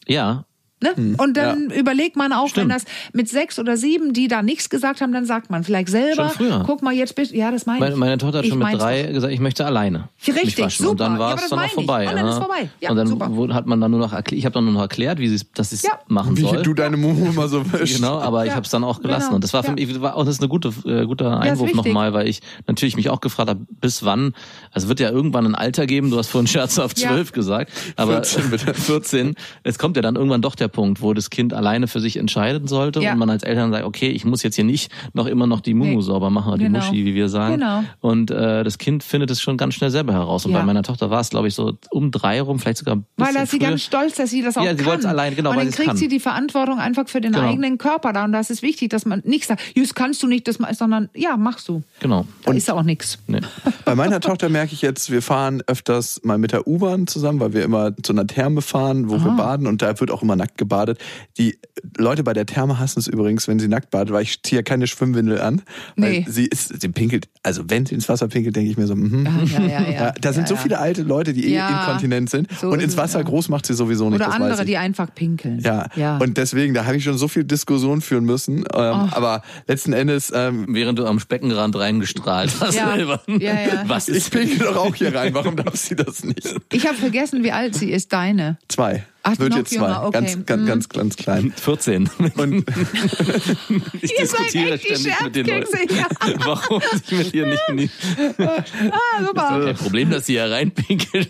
[0.06, 0.44] Ja,
[0.82, 1.16] Ne?
[1.18, 2.72] Und dann überlegt man auch, wenn Stimmt.
[2.72, 6.32] das mit sechs oder sieben, die da nichts gesagt haben, dann sagt man vielleicht selber,
[6.66, 7.98] guck mal, jetzt bist ja, das meine meine, ich.
[7.98, 9.12] meine Tochter hat Ich schon mit mein's drei doch.
[9.14, 10.08] gesagt, ich möchte alleine.
[10.26, 10.86] Richtig, mich waschen.
[10.86, 11.04] Und super.
[11.04, 11.72] dann Ja, war aber es das dann auch ich.
[11.72, 12.08] vorbei.
[12.08, 12.40] Und dann ist ja.
[12.40, 12.70] vorbei.
[12.80, 13.54] Ja, und dann super.
[13.54, 15.70] hat man dann nur noch erklärt, ich habe dann nur noch erklärt, wie sie dass
[15.70, 15.92] sie es Ja.
[16.08, 16.62] machen Wie soll.
[16.62, 17.96] du deine Momo immer so wischst.
[17.96, 19.26] Genau, aber ich Ja, habe es dann auch gelassen.
[19.26, 19.74] genau, Und das war für ja.
[19.86, 22.96] mich, war auch das ist eine gute, äh, guter ist Einwurf nochmal, weil ich natürlich
[22.96, 24.34] mich auch gefragt habe, bis wann,
[24.72, 27.08] also wird ja irgendwann ein Alter geben, du hast vorhin scherzhaft Ja.
[27.10, 28.74] zwölf gesagt, aber 14 bitte.
[28.82, 32.16] 14, es kommt ja dann irgendwann doch der Punkt, wo das Kind alleine für sich
[32.16, 33.12] entscheiden sollte Ja.
[33.12, 35.74] und man als Eltern sagt, okay, ich muss jetzt hier nicht noch immer noch die
[35.74, 36.02] Mumu Nee.
[36.02, 36.80] sauber machen oder Genau.
[36.80, 37.54] die Muschi, wie wir sagen.
[37.60, 37.84] Genau.
[38.00, 40.44] Und äh, das Kind findet es schon ganz schnell selber heraus.
[40.46, 40.58] Und Ja.
[40.58, 43.34] bei meiner Tochter war es, glaube ich, so um drei rum, vielleicht sogar ein bisschen
[43.36, 43.68] Weil ist sie früher.
[43.68, 44.86] ganz stolz, dass sie das auch Ja, sie kann.
[44.86, 45.96] wollte es allein, genau, Und weil dann sie kriegt kann.
[45.96, 47.48] sie die Verantwortung einfach für den Genau.
[47.48, 48.24] eigenen Körper da.
[48.24, 51.36] Und das ist wichtig, dass man nicht sagt, das kannst du nicht, das sondern ja,
[51.36, 51.82] machst du.
[52.00, 52.26] Genau.
[52.44, 53.18] Da ist auch nichts.
[53.26, 53.40] Nee.
[53.84, 57.52] Bei meiner Tochter merke ich jetzt, wir fahren öfters mal mit der U-Bahn zusammen, weil
[57.52, 60.56] wir immer zu einer Therme fahren, wo wir baden und da wird auch immer nackt
[60.62, 60.98] gebadet.
[61.38, 61.58] Die
[61.96, 64.62] Leute bei der Therme hassen es übrigens, wenn sie nackt badet, weil ich ziehe ja
[64.62, 65.62] keine Schwimmwindel an.
[65.96, 66.24] Nee.
[66.24, 68.94] Weil sie ist, sie pinkelt, also wenn sie ins Wasser pinkelt, denke ich mir so,
[68.96, 69.26] mhm.
[69.26, 69.92] Ah, ja, ja, ja.
[70.02, 70.60] Ja, da sind Ja, so ja.
[70.60, 72.48] viele alte Leute, die eh Ja, inkontinent sind.
[72.58, 73.24] so und ins es, Wasser ja.
[73.24, 74.16] groß macht sie sowieso nicht.
[74.16, 74.66] Oder das weiß andere, ich.
[74.66, 75.60] die einfach pinkeln.
[75.60, 75.86] ja.
[75.96, 76.16] ja.
[76.18, 78.58] und deswegen, da habe ich schon so viel Diskussion führen müssen.
[78.58, 78.64] Ähm,
[79.12, 82.74] aber letzten Endes, ähm, Während du am Speckenrand reingestrahlt hast.
[82.74, 82.94] Ja.
[82.94, 83.20] selber.
[83.26, 83.84] Ja, ja.
[83.86, 85.34] Was ich ist pinkel doch auch hier rein.
[85.34, 86.54] Warum darf sie das nicht?
[86.72, 88.58] ich habe vergessen, wie alt sie ist, deine.
[88.68, 89.04] Zwei.
[89.24, 89.96] Ach, Wird jetzt zwei.
[89.98, 90.10] okay.
[90.12, 90.66] Ganz, ganz, Mhm.
[90.66, 91.52] ganz, ganz klein.
[91.56, 92.10] 14.
[92.36, 92.64] Und
[94.02, 96.06] Ich Ihr diskutiere ständig mit den Leuten, ja.
[96.44, 97.90] warum ich mit ihr nicht in die...
[98.38, 99.60] Ah, super.
[99.64, 101.28] Kein Problem, dass sie hier reinpinkelt.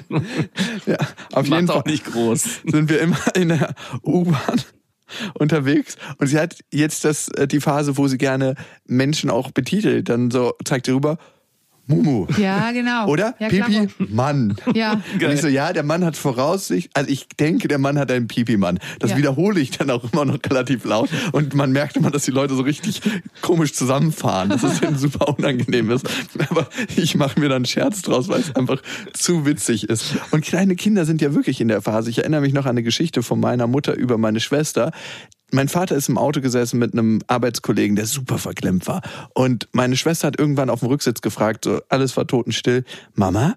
[0.87, 0.97] ja,
[1.33, 2.43] auf jeden Macht Fall auch nicht groß.
[2.65, 4.63] sind wir immer in der U-Bahn
[5.35, 8.55] unterwegs und sie hat jetzt das äh, die Phase, wo sie gerne
[8.87, 10.09] Menschen auch betitelt.
[10.09, 11.19] Dann so zeigt sie rüber,
[11.87, 12.27] Mumu.
[12.39, 13.07] Ja, genau.
[13.09, 13.35] Oder?
[13.39, 13.89] Ja, Pipi.
[14.09, 14.57] Mann.
[14.75, 15.01] Ja.
[15.15, 18.29] Und ich so, ja, der Mann hat Voraussicht, also ich denke, der Mann hat einen
[18.29, 18.79] Pipi-Mann.
[19.01, 19.17] Das Ja.
[19.17, 21.11] wiederhole ich dann auch immer noch relativ laut.
[21.33, 23.01] Und man merkt immer, dass die Leute so richtig
[23.41, 26.09] komisch zusammenfahren, dass es denen super unangenehm ist.
[26.51, 28.81] Aber ich mache mir dann einen Scherz draus, weil es einfach
[29.13, 30.15] zu witzig ist.
[30.31, 32.11] Und kleine Kinder sind ja wirklich in der Phase.
[32.11, 34.93] Ich erinnere mich noch an eine Geschichte von meiner Mutter über meine Schwester.
[35.53, 39.03] Mein Vater ist im Auto gesessen mit einem Arbeitskollegen, der super verklemmt war.
[39.35, 42.85] Und meine Schwester hat irgendwann auf dem Rücksitz gefragt, so alles war totenstill.
[43.15, 43.55] Mama,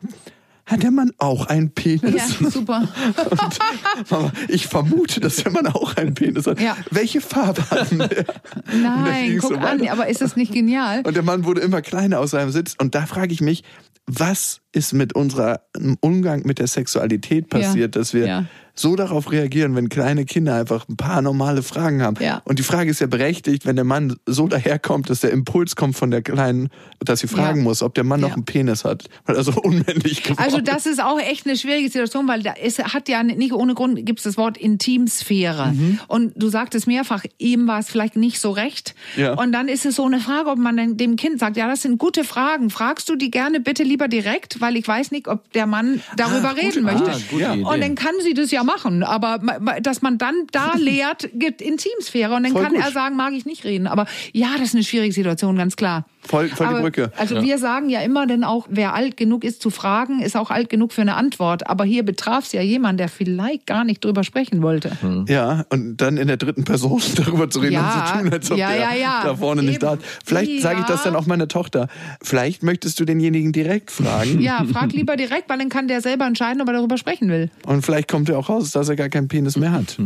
[0.65, 2.15] hat der Mann auch einen Penis?
[2.15, 2.87] Ja, super.
[3.31, 6.59] Und, Mama, ich vermute, dass der Mann auch einen Penis hat.
[6.59, 6.75] Ja.
[6.91, 8.25] Welche Farbe hat der?
[8.73, 11.01] Nein, guck so an, aber ist das nicht genial?
[11.05, 12.75] Und der Mann wurde immer kleiner aus seinem Sitz.
[12.77, 13.63] Und da frage ich mich,
[14.07, 15.61] was ist mit unserer
[16.01, 17.99] Umgang mit der Sexualität passiert, Ja.
[18.01, 18.45] dass wir Ja.
[18.75, 22.17] So darauf reagieren, wenn kleine Kinder einfach ein paar normale Fragen haben.
[22.21, 22.41] Ja.
[22.45, 25.95] Und die Frage ist ja berechtigt, wenn der Mann so daherkommt, dass der Impuls kommt
[25.95, 27.63] von der Kleinen, dass sie fragen Ja.
[27.63, 28.33] muss, ob der Mann noch Ja.
[28.35, 31.87] einen Penis hat, weil er so unmännlich geworden Also das ist auch echt eine schwierige
[31.87, 35.71] Situation, weil ist, hat ja nicht ohne Grund gibt es das Wort Intimsphäre.
[35.73, 35.99] Mhm.
[36.07, 38.95] Und du sagtest mehrfach, ihm war es vielleicht nicht so recht.
[39.17, 39.33] Ja.
[39.33, 41.97] Und dann ist es so eine Frage, ob man dem Kind sagt, ja, das sind
[41.97, 42.69] gute Fragen.
[42.69, 46.49] Fragst du die gerne bitte lieber direkt, weil ich weiß nicht, ob der Mann darüber
[46.49, 47.45] Ah, reden gute- möchte.
[47.45, 47.53] Ah.
[47.73, 49.03] Und dann kann sie das ja machen.
[49.03, 49.39] Aber
[49.81, 52.81] dass man dann da lehrt, gibt Intimsphäre und dann Voll kann gut.
[52.83, 53.87] er sagen, mag ich nicht reden.
[53.87, 56.05] Aber ja, das ist eine schwierige Situation, ganz klar.
[56.27, 57.11] Voll, voll die Aber, Brücke.
[57.17, 60.49] Also wir sagen ja immer, denn auch wer alt genug ist zu fragen, ist auch
[60.49, 61.67] alt genug für eine Antwort.
[61.69, 64.91] Aber hier betraf es ja jemand, der vielleicht gar nicht drüber sprechen wollte.
[65.27, 68.51] Ja, und dann in der dritten Person darüber zu reden Ja, und zu tun, als
[68.51, 69.21] ob ja, der ja, ja.
[69.23, 70.01] da vorne nicht da Eben.
[70.01, 70.09] ist.
[70.25, 71.11] Vielleicht sage ich das Ja.
[71.11, 71.89] dann auch meiner Tochter.
[72.23, 74.41] Vielleicht möchtest du denjenigen direkt fragen.
[74.41, 77.51] Ja, frag lieber direkt, weil dann kann der selber entscheiden, ob er darüber sprechen will.
[77.67, 79.97] Und vielleicht kommt ja auch raus, dass er gar keinen Penis mehr hat.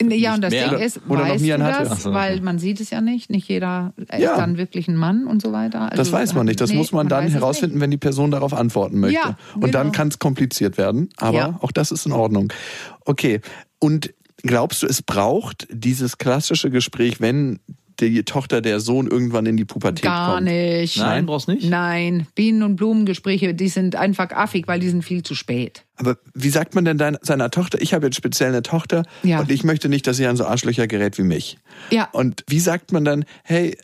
[0.00, 0.68] Ja, und das mehr.
[0.68, 2.02] Ding ist, Oder weißt nie du das?
[2.04, 2.42] So, Weil okay.
[2.42, 3.30] man sieht es ja nicht.
[3.30, 4.36] Nicht jeder ist Ja.
[4.36, 5.82] dann wirklich ein Mann und so weiter.
[5.90, 6.60] Also, Das weiß man nicht.
[6.60, 9.16] Das nee, muss man dann weiß es herausfinden, wenn die Person darauf antworten möchte.
[9.16, 9.96] Ja, Und dann genau.
[9.96, 11.08] kann es kompliziert werden.
[11.16, 11.58] Aber Ja.
[11.62, 12.52] auch das ist in Ordnung.
[13.06, 13.40] Okay.
[13.80, 17.58] Und glaubst du, es braucht dieses klassische Gespräch, wenn
[18.00, 20.44] die Tochter, der Sohn irgendwann in die Pubertät Gar kommt?
[20.48, 20.96] nicht.
[20.98, 21.68] Nein, brauchst nicht?
[21.68, 25.84] Nein, Bienen- und Blumengespräche, die sind einfach affig, weil die sind viel zu spät.
[25.96, 29.40] Aber wie sagt man denn dein, seiner Tochter, ich habe jetzt speziell eine Tochter Ja.
[29.40, 31.58] und ich möchte nicht, dass sie an so Arschlöcher gerät wie mich.
[31.90, 32.08] Ja.
[32.12, 33.76] Und wie sagt man dann, hey,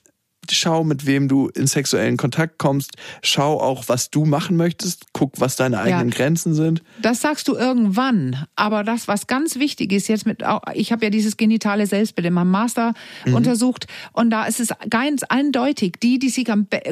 [0.52, 5.40] schau, mit wem du in sexuellen Kontakt kommst, schau auch, was du machen möchtest, guck,
[5.40, 6.82] was deine eigenen Grenzen sind.
[7.00, 10.42] Das sagst du irgendwann, aber das, was ganz wichtig ist, jetzt mit,
[10.74, 12.92] ich habe ja dieses genitale Selbstbild in meinem Master
[13.24, 13.34] Mhm.
[13.34, 13.86] untersucht.
[14.12, 16.48] Und da ist es ganz eindeutig, die, die sich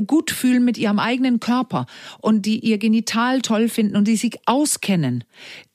[0.07, 1.87] gut fühlen mit ihrem eigenen Körper
[2.21, 5.25] und die ihr Genital toll finden und die sich auskennen,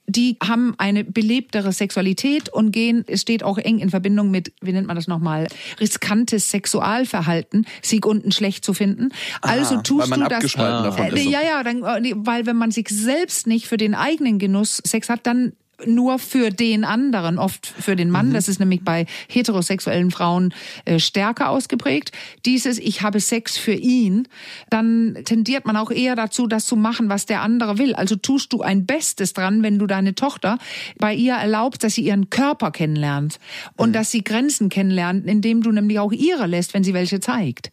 [0.07, 4.71] die haben eine belebtere Sexualität und gehen, es steht auch eng in Verbindung mit, wie
[4.71, 5.47] nennt man das nochmal,
[5.81, 9.09] riskantes Sexualverhalten, sich unten schlecht zu finden.
[9.41, 10.35] Also Aha, tust weil man du das.
[10.37, 11.25] abgespalten davon Äh, ist.
[11.25, 15.09] ja, ja, dann, äh, weil wenn man sich selbst nicht für den eigenen Genuss Sex
[15.09, 15.51] hat, dann
[15.85, 18.33] nur für den anderen, oft für den Mann.
[18.33, 20.53] Das ist nämlich bei heterosexuellen Frauen
[20.85, 22.11] äh, stärker ausgeprägt.
[22.45, 24.27] Dieses, ich habe Sex für ihn,
[24.69, 27.93] dann tendiert man auch eher dazu, das zu machen, was der andere will.
[27.93, 30.57] Also tust du ein Bestes dran, wenn du deine Tochter
[30.97, 33.39] bei ihr erlaubst, dass sie ihren Körper kennenlernt
[33.75, 37.71] und dass sie Grenzen kennenlernt, indem du nämlich auch ihre lässt, wenn sie welche zeigt.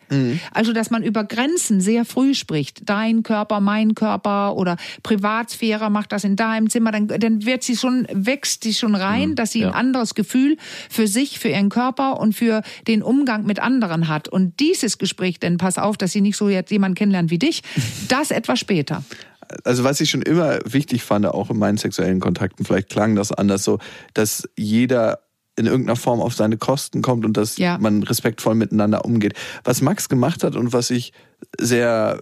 [0.53, 2.89] Also, dass man über Grenzen sehr früh spricht.
[2.89, 7.77] Dein Körper, mein Körper oder Privatsphäre, macht das in deinem Zimmer, dann, dann wird sie
[7.77, 9.69] schon, wächst sie schon rein, dass sie ja.
[9.69, 10.57] ein anderes Gefühl
[10.91, 14.29] für sich, für ihren Körper und für den Umgang mit anderen hat.
[14.29, 17.63] Und dieses Gespräch, denn pass auf, dass sie nicht so jetzt jemanden kennenlernt wie dich,
[18.09, 19.05] das etwas später.
[19.65, 23.31] Also was ich schon immer wichtig fand, auch in meinen sexuellen Kontakten, vielleicht klang das
[23.31, 23.79] anders so,
[24.15, 25.21] dass jeder
[25.57, 27.79] in irgendeiner Form auf seine Kosten kommt und dass Ja.
[27.79, 29.35] man respektvoll miteinander umgeht.
[29.63, 31.13] Was Max gemacht hat und was ich
[31.59, 32.21] sehr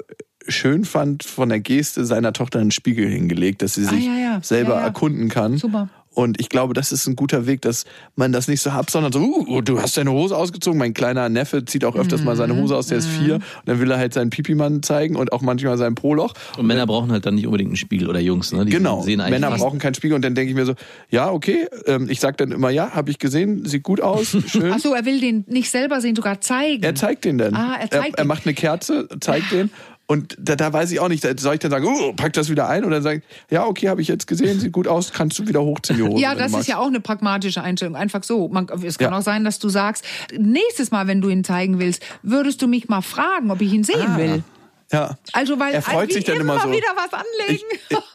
[0.48, 4.14] schön fand von der Geste seiner Tochter einen Spiegel hingelegt, dass sie Ah, sich ja,
[4.16, 4.40] ja.
[4.42, 4.86] selber Ja, ja.
[4.86, 5.56] erkunden kann.
[5.56, 5.88] Super.
[6.14, 7.84] Und ich glaube, das ist ein guter Weg, dass
[8.16, 10.78] man das nicht so hat, sondern so, uh, du hast deine Hose ausgezogen.
[10.78, 12.36] Mein kleiner Neffe zieht auch öfters mal Mhm.
[12.38, 13.36] seine Hose aus, der ist vier.
[13.36, 16.34] Und dann will er halt seinen Pipimann zeigen und auch manchmal sein Proloch.
[16.58, 18.64] Und Männer brauchen halt dann nicht unbedingt einen Spiegel oder Jungs, ne?
[18.64, 20.74] Die Genau, sehen eigentlich Männer brauchen keinen Spiegel und dann denke ich mir so,
[21.10, 24.70] ja, okay, ähm, ich sag dann immer, ja, habe ich gesehen, sieht gut aus, schön.
[24.72, 26.82] Ach so, er will den nicht selber sehen, sogar zeigen.
[26.82, 27.54] Er zeigt den dann.
[27.54, 29.70] Ah, er zeigt er, er macht eine Kerze, zeigt den
[30.06, 32.68] und da, da weiß ich auch nicht, soll ich dann sagen, oh, pack das wieder
[32.68, 35.62] ein oder sagen, ja, okay, habe ich jetzt gesehen, sieht gut aus, kannst du wieder
[35.62, 36.20] hochziehen Hose.
[36.22, 37.96] Ja, das ist ja auch eine pragmatische Einstellung.
[37.96, 38.48] Einfach so.
[38.48, 39.18] Man, es kann Ja.
[39.18, 40.04] auch sein, dass du sagst,
[40.36, 43.84] nächstes Mal, wenn du ihn zeigen willst, würdest du mich mal fragen, ob ich ihn
[43.84, 44.16] sehen Ah.
[44.18, 44.42] will.
[44.92, 45.16] Ja.
[45.32, 46.70] Also, weil Er freut sich dann immer so.
[46.70, 47.14] wieder was Ich,
[47.48, 47.64] anlegen.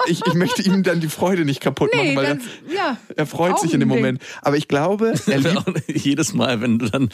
[0.07, 2.97] ich, ich möchte ihm dann die Freude nicht kaputt Nee, machen, weil dann- er, ja,
[3.15, 3.97] er freut sich in dem Ding.
[3.97, 4.21] Moment.
[4.43, 7.09] Aber ich glaube, er liebt Jedes Mal, wenn du dann,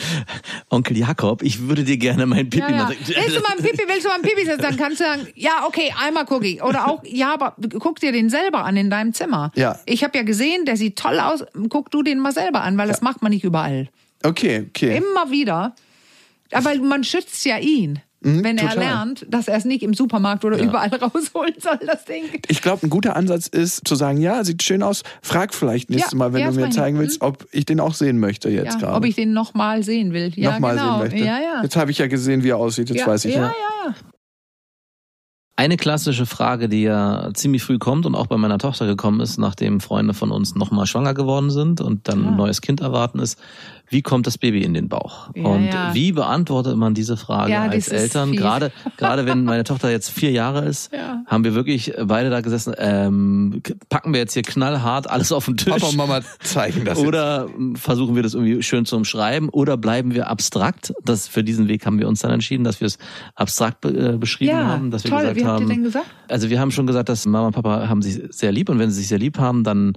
[0.69, 2.83] Onkel Jakob, ich würde dir gerne mein Pipi Ja, ja.
[2.85, 4.61] mal Willst du mal ein Pipi, willst du mal ein Pipi setzen?
[4.61, 6.61] Dann kannst du sagen, ja, okay, einmal gucke ich.
[6.61, 9.51] Oder auch, ja, aber guck dir den selber an in deinem Zimmer.
[9.55, 9.79] Ja.
[9.85, 11.43] Ich habe ja gesehen, der sieht toll aus.
[11.69, 13.87] Guck du den mal selber an, weil das macht man nicht überall.
[14.23, 14.97] Okay, okay.
[14.97, 15.73] Immer wieder.
[16.51, 17.99] Aber man schützt ja ihn.
[18.23, 18.77] Wenn er total.
[18.79, 22.23] lernt, dass er es nicht im Supermarkt oder überall rausholen soll, das Ding.
[22.47, 25.03] Ich glaube, ein guter Ansatz ist zu sagen, ja, sieht schön aus.
[25.21, 27.93] Frag vielleicht nächstes Ja, Mal, wenn ja, du mir zeigen willst, ob ich den auch
[27.93, 28.95] sehen möchte jetzt Ja, gerade.
[28.95, 30.31] ob ich den nochmal sehen will.
[30.35, 30.93] Ja, Nochmal genau.
[30.93, 31.19] sehen möchte.
[31.25, 31.63] Ja, ja.
[31.63, 32.89] Jetzt habe ich ja gesehen, wie er aussieht.
[32.89, 33.47] Jetzt ja, weiß ich ja, ja.
[33.47, 33.95] ja, ja.
[35.55, 39.37] Eine klassische Frage, die ja ziemlich früh kommt und auch bei meiner Tochter gekommen ist,
[39.37, 42.29] nachdem Freunde von uns nochmal schwanger geworden sind und dann Ah.
[42.29, 43.37] ein neues Kind erwarten ist,
[43.89, 45.29] wie kommt das Baby in den Bauch?
[45.35, 45.93] Ja, und ja.
[45.93, 48.31] wie beantwortet man diese Frage Ja, als Eltern?
[48.31, 51.21] Gerade, gerade wenn meine Tochter jetzt vier Jahre ist, Ja.
[51.27, 55.57] haben wir wirklich beide da gesessen, ähm, packen wir jetzt hier knallhart alles auf den
[55.57, 55.71] Tisch.
[55.73, 56.97] Papa und Mama zeigen das.
[56.97, 60.93] Oder versuchen wir das irgendwie schön zu umschreiben oder bleiben wir abstrakt?
[61.05, 62.97] Das, für diesen Weg haben wir uns dann entschieden, dass wir es
[63.35, 65.19] abstrakt äh, beschrieben Ja, haben, dass wir toll.
[65.19, 66.05] gesagt Wie habt haben, ihr denn gesagt?
[66.29, 68.89] also wir haben schon gesagt, dass Mama und Papa haben sich sehr lieb und wenn
[68.91, 69.93] sie sich sehr lieb haben, dann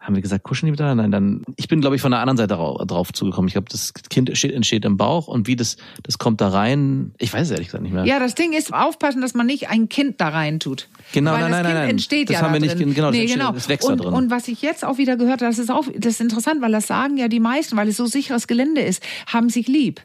[0.00, 1.02] haben wir gesagt, kuscheln die miteinander?
[1.02, 3.48] Nein, dann, ich bin, glaube ich, von der anderen Seite drauf, drauf zugekommen.
[3.48, 7.12] Ich glaube, das Kind steht, entsteht im Bauch und wie das, das kommt da rein,
[7.18, 8.04] ich weiß es ehrlich gesagt nicht mehr.
[8.04, 10.88] Ja, das Ding ist, aufpassen, dass man nicht ein Kind da rein tut.
[11.12, 12.94] Genau, Weil nein, das nein, Kind nein, entsteht Das ja haben da wir nicht- drin.
[12.94, 13.52] genau, das nee, entsteht- genau.
[13.52, 14.14] das wächst da und, drin.
[14.14, 16.70] Und was ich jetzt auch wieder gehört habe, das ist auch, das ist interessant, weil
[16.72, 20.00] das sagen ja die meisten, weil es so sicheres Gelände ist, haben sich lieb.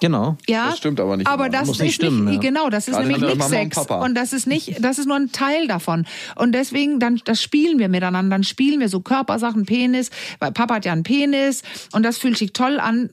[0.00, 0.36] Genau.
[0.48, 1.52] Ja, Das stimmt aber nicht Aber immer.
[1.56, 2.50] das Muss ist nicht stimmen, nicht, ja.
[2.50, 3.76] genau, das ist Gerade nämlich nicht und Sex.
[3.76, 4.04] Papa.
[4.04, 6.04] Und das ist nicht, das ist nur ein Teil davon.
[6.34, 8.34] Und deswegen, dann, das spielen wir miteinander.
[8.34, 12.36] Dann spielen wir so Körpersachen, Penis, weil Papa hat ja einen Penis und das fühlt
[12.36, 13.10] sich toll an,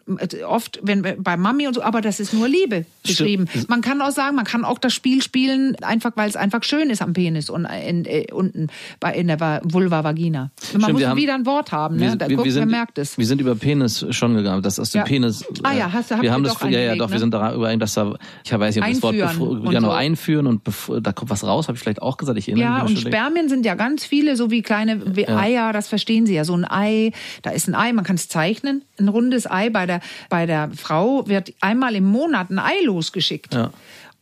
[0.47, 3.45] oft, wenn wir bei Mami und so, aber das ist nur Liebe beschrieben.
[3.67, 6.89] Man kann auch sagen, man kann auch das Spiel spielen, einfach weil es einfach schön
[6.89, 8.67] ist am Penis und in, äh, unten
[8.99, 10.49] bei, in der Va- Vulva, Vagina.
[10.73, 12.17] Man Stimmt, muss wir haben- wieder ein Wort haben, ne?
[12.17, 13.17] Da guckt, wer merkt es.
[13.19, 15.05] Wir sind über Penis schon gegangen, das aus dem Ja.
[15.05, 15.45] Penis.
[15.63, 17.19] Ah ja, äh, hast du- wir haben doch das, ja, ja, doch, wir ne?
[17.19, 19.87] sind da überein, dass da, ich weiß nicht, ob das Wort Einführen bevor, und genau,
[19.89, 19.93] so.
[19.93, 20.61] einführen und
[21.01, 23.11] da kommt was raus, habe ich vielleicht auch gesagt, ich erinnere Ja, mich und.
[23.11, 26.45] Spermien sind ja ganz viele, so wie kleine wie Eier, das verstehen Sie ja.
[26.45, 28.83] So ein Ei, da ist ein Ei, man kann es zeichnen.
[28.99, 33.53] Ein rundes Ei bei der, bei der Frau wird einmal im Monat ein Ei losgeschickt.
[33.53, 33.71] Ja.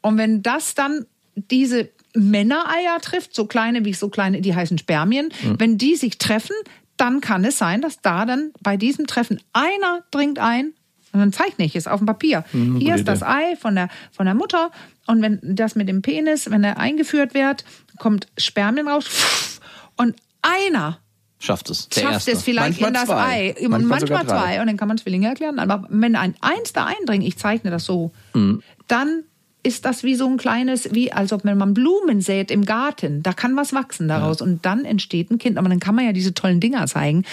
[0.01, 5.29] Und wenn das dann diese Männereier trifft, so kleine wie so kleine, die heißen Spermien,
[5.41, 5.59] Hm.
[5.59, 6.55] wenn die sich treffen,
[6.97, 10.73] dann kann es sein, dass da dann bei diesem Treffen einer dringt ein
[11.13, 12.43] und dann zeichne ich es auf dem Papier.
[12.51, 14.71] Hm, Hier ist das Ei von der, von der Mutter
[15.07, 17.63] und wenn das mit dem Penis, wenn er eingeführt wird,
[17.97, 19.59] kommt Spermien raus
[19.97, 20.99] und einer
[21.41, 21.87] Schafft es.
[21.87, 22.31] Der schafft Erste.
[22.33, 23.55] es vielleicht Manchmal in das zwei.
[23.57, 23.65] Ei.
[23.65, 24.59] Und Manchmal manchmal, zwei.
[24.59, 25.57] Und dann kann man Zwillinge erklären.
[25.59, 28.61] Aber wenn ein Eins da eindringt, ich zeichne das so, Mhm.
[28.89, 29.23] dann
[29.63, 33.23] ist das wie so ein kleines, wie als ob wenn man Blumen sät im Garten.
[33.23, 34.41] Da kann was wachsen daraus.
[34.41, 35.57] Und dann entsteht ein Kind.
[35.57, 37.23] Aber dann kann man ja diese tollen Dinger zeigen,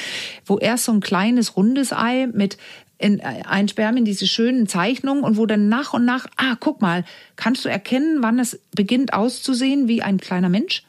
[0.45, 2.59] wo erst so ein kleines, rundes Ei mit
[2.99, 7.05] in ein Spermien, diese schönen Zeichnungen und wo dann nach und nach, ah, guck mal,
[7.37, 10.83] kannst du erkennen, wann es beginnt auszusehen wie ein kleiner Mensch?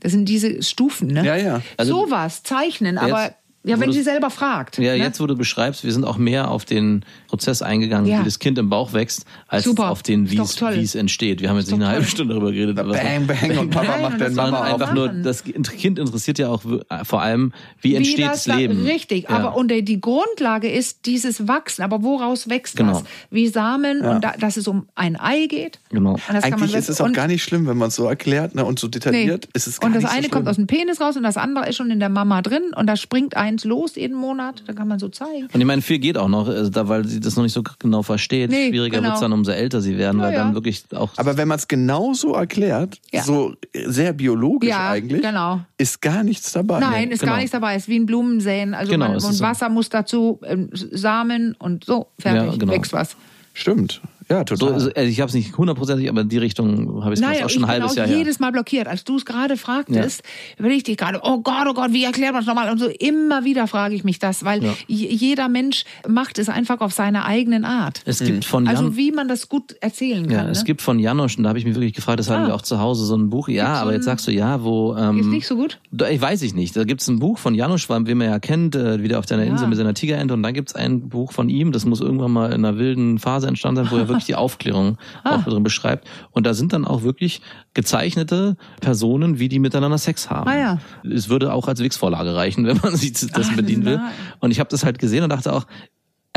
[0.00, 1.24] Das sind diese Stufen, ne?
[1.24, 1.62] Ja, ja.
[1.76, 3.34] Also- Sowas, zeichnen, aber
[3.68, 4.78] ja, wenn sie selber fragt.
[4.78, 4.96] Ja, ne?
[4.98, 8.20] jetzt, wo du beschreibst, wir sind auch mehr auf den Prozess eingegangen, Ja.
[8.20, 9.90] wie das Kind im Bauch wächst, als Super.
[9.90, 11.40] auf den, wie es, wie entsteht.
[11.40, 12.10] Wir haben jetzt nicht eine halbe toll.
[12.10, 12.78] Stunde darüber geredet.
[12.78, 16.38] aber- Bang, bang und Papa Nein, macht den das Mama einfach nur, das Kind interessiert
[16.38, 18.84] ja auch äh, vor allem, wie entsteht das da- Leben.
[18.86, 19.30] Richtig, Ja.
[19.36, 21.82] aber und die Grundlage ist dieses Wachsen.
[21.82, 22.92] Aber woraus wächst Genau.
[23.00, 23.04] das?
[23.30, 25.78] Wie Samen und da, dass es um ein Ei geht.
[25.90, 26.12] Genau.
[26.12, 28.04] Und das kann man Eigentlich ist es auch gar nicht schlimm, wenn man es so
[28.06, 28.92] erklärt ne, und so nee.
[28.92, 29.48] detailliert.
[29.52, 31.36] Ist es gar Und das nicht eine so kommt aus dem Penis raus und das
[31.36, 34.62] andere ist schon in der Mama drin und da springt eins los jeden Monat.
[34.66, 35.48] Da kann man so zeigen.
[35.52, 37.62] Und ich meine, viel geht auch noch, also da, weil sie das noch nicht so
[37.78, 38.50] genau versteht.
[38.50, 39.08] Nee, Schwieriger genau.
[39.10, 40.54] wird's dann, umso älter sie werden, Ja, weil dann ja.
[40.54, 41.10] wirklich auch.
[41.16, 43.22] Aber wenn man es genau so erklärt, Ja.
[43.22, 43.54] so
[43.86, 45.60] sehr biologisch Ja, eigentlich, genau.
[45.76, 46.80] ist gar nichts dabei.
[46.80, 47.32] Nein, ist genau.
[47.32, 47.76] gar nichts dabei.
[47.76, 48.74] Ist wie ein Blumensäen.
[48.74, 49.44] Also Genau, man, es und ist so.
[49.44, 52.72] Wasser muss dazu, ähm, Samen und so, fertig, Ja, genau.
[52.72, 53.16] wächst was.
[53.54, 54.00] Stimmt.
[54.30, 54.72] Ja, so, total.
[54.74, 57.48] also ich habe es nicht hundertprozentig, aber in die Richtung habe ich es Nein, auch
[57.48, 58.16] schon ein halbes Jahr her.
[58.18, 58.86] jedes Mal blockiert.
[58.86, 60.22] Als du es gerade fragtest,
[60.58, 62.70] überlegte ich gerade, oh Gott, oh Gott, wie erklärt man es nochmal?
[62.70, 64.74] Und so immer wieder frage ich mich das, weil Ja.
[64.86, 68.02] jeder Mensch macht es einfach auf seine eigenen Art.
[68.04, 70.32] Es gibt von Jan, Also wie man das gut erzählen kann.
[70.36, 70.50] ja, ne?
[70.50, 72.48] es gibt von Janosch, und da habe ich mich wirklich gefragt, das haben Ah.
[72.48, 73.48] wir auch zu Hause so ein Buch.
[73.48, 74.94] Ja, Gibt's so aber jetzt sagst du ja, wo.
[74.96, 75.78] Ähm, Ist nicht so gut?
[76.10, 76.76] Ich weiß ich nicht.
[76.76, 79.50] Da gibt's ein Buch von Janusz, wie man ja kennt, äh, wieder auf deiner Ja.
[79.52, 80.34] Insel mit seiner Tigerente.
[80.34, 83.46] Und dann gibt's ein Buch von ihm, das muss irgendwann mal in einer wilden Phase
[83.48, 85.36] entstanden sein, wo er wirklich die Aufklärung Ah.
[85.36, 86.06] auch drin beschreibt.
[86.30, 87.40] Und da sind dann auch wirklich
[87.74, 90.48] gezeichnete Personen, wie die miteinander Sex haben.
[90.48, 90.78] Ah ja.
[91.10, 94.00] Es würde auch als Wix-Vorlage reichen, wenn man sich das Ach, bedienen will.
[94.40, 95.66] Und ich habe das halt gesehen und dachte auch,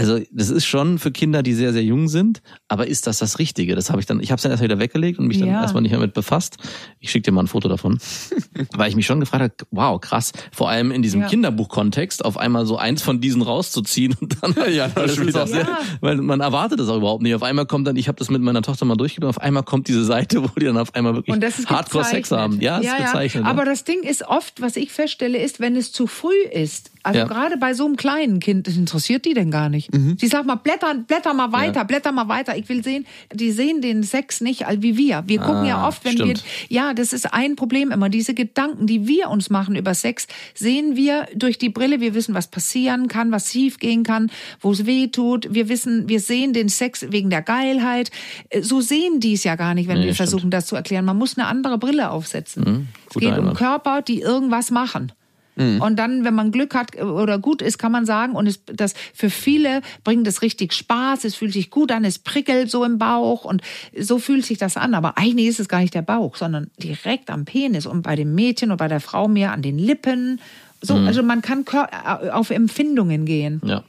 [0.02, 3.38] also das ist schon für Kinder, die sehr, sehr jung sind, aber ist das das
[3.38, 3.76] Richtige?
[3.76, 5.62] Das habe ich dann, ich habe es dann erst wieder weggelegt und mich dann Ja.
[5.62, 6.58] erstmal nicht mehr mit befasst.
[7.00, 8.00] Ich schicke dir mal ein Foto davon,
[8.74, 11.28] weil ich mich schon gefragt habe, wow, krass, vor allem in diesem Ja.
[11.28, 15.62] Kinderbuchkontext auf einmal so eins von diesen rauszuziehen und dann, Ja, das ist auch sehr,
[15.62, 15.80] Ja.
[16.02, 17.36] weil man erwartet das auch überhaupt nicht.
[17.36, 19.88] Auf einmal kommt dann, ich habe das mit meiner Tochter mal durchgegangen, auf einmal kommt
[19.88, 22.40] diese Seite, wo die dann auf einmal wirklich Und das ist Hardcore Sex gezeichnet.
[22.40, 22.62] haben.
[22.62, 23.46] Ja, ist gezeichnet.
[23.46, 26.91] Aber das Ding ist oft, was ich feststelle, ist, wenn es zu früh ist.
[27.04, 27.26] Also Ja.
[27.26, 29.94] gerade bei so einem kleinen Kind, das interessiert die denn gar nicht.
[29.94, 30.18] Mhm.
[30.18, 32.56] Die sagt mal, blätter, blätter mal weiter, blätter mal weiter.
[32.58, 35.24] Ich will sehen, die sehen den Sex nicht wie wir.
[35.28, 36.44] Wir gucken ja Ah, oft, wenn stimmt.
[36.70, 38.10] wir, ja, das ist ein Problem immer.
[38.10, 42.00] Diese Gedanken, die wir uns machen über Sex, sehen wir durch die Brille.
[42.02, 45.54] Wir wissen, was passieren kann, was schief gehen kann, wo es weh tut.
[45.54, 48.12] Wir wissen, wir sehen den Sex wegen der Geilheit.
[48.50, 50.30] Äh, So sehen die es ja gar nicht, wenn Nee, wir stimmt.
[50.30, 51.04] versuchen, das zu erklären.
[51.06, 52.64] Man muss eine andere Brille aufsetzen.
[52.64, 52.88] es Mhm.
[53.14, 53.58] guter geht um Einwand.
[53.58, 55.12] Körper, die irgendwas machen.
[55.56, 55.82] Mhm.
[55.82, 58.94] Und dann, wenn man Glück hat oder gut ist, kann man sagen, und es, das
[59.14, 62.98] für viele bringt es richtig Spaß, es fühlt sich gut an, es prickelt so im
[62.98, 63.62] Bauch und
[64.00, 64.94] so fühlt sich das an.
[64.94, 68.34] Aber eigentlich ist es gar nicht der Bauch, sondern direkt am Penis und bei dem
[68.34, 70.40] Mädchen und bei der Frau mehr an den Lippen.
[70.82, 71.08] So, Mhm.
[71.08, 73.62] also man kann äh, auf Empfindungen gehen.
[73.66, 73.84] ja.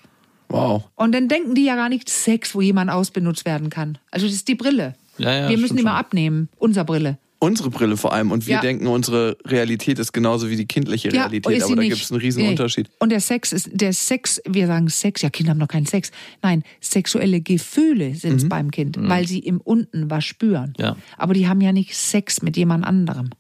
[0.49, 0.85] wow.
[0.97, 3.99] Und dann denken die ja gar nicht Sex, wo jemand ausbenutzt werden kann.
[4.11, 4.95] Also das ist die Brille.
[5.19, 7.19] Ja, ja, Wir müssen die mal abnehmen, unsere Brille.
[7.43, 8.61] Unsere Brille vor allem und wir Ja.
[8.61, 12.01] denken, unsere Realität ist genauso wie die kindliche Ja, Realität, ist sie aber da gibt
[12.01, 12.51] es einen riesen Nee.
[12.51, 12.89] Unterschied.
[13.01, 16.13] Und der Sex ist, der Sex, wir sagen Sex, ja, Kinder haben noch keinen Sex.
[16.43, 18.37] Nein, sexuelle Gefühle sind Mhm.
[18.39, 20.75] es beim Kind, weil sie im Unten was spüren.
[20.79, 20.97] Ja.
[21.19, 23.31] Aber die haben ja nicht Sex mit jemand anderem.